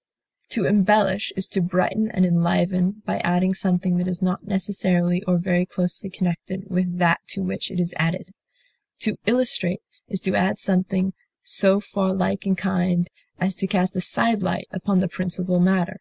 deck, 0.00 0.54
To 0.54 0.64
embellish 0.64 1.30
is 1.36 1.46
to 1.48 1.60
brighten 1.60 2.10
and 2.10 2.24
enliven 2.24 3.02
by 3.04 3.18
adding 3.18 3.52
something 3.52 3.98
that 3.98 4.08
is 4.08 4.22
not 4.22 4.46
necessarily 4.46 5.22
or 5.24 5.36
very 5.36 5.66
closely 5.66 6.08
connected 6.08 6.70
with 6.70 6.96
that 6.96 7.20
to 7.32 7.42
which 7.42 7.70
it 7.70 7.78
is 7.78 7.92
added; 7.98 8.30
to 9.00 9.18
illustrate 9.26 9.82
is 10.08 10.22
to 10.22 10.34
add 10.34 10.58
something 10.58 11.12
so 11.42 11.80
far 11.80 12.14
like 12.14 12.46
in 12.46 12.56
kind 12.56 13.10
as 13.38 13.54
to 13.56 13.66
cast 13.66 13.94
a 13.94 14.00
side 14.00 14.42
light 14.42 14.68
upon 14.70 15.00
the 15.00 15.06
principal 15.08 15.60
matter. 15.60 16.00